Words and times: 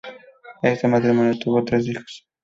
Este 0.63 0.87
matrimonio 0.87 1.37
tuvo 1.37 1.63
tres 1.63 1.85
hijos. 1.87 2.25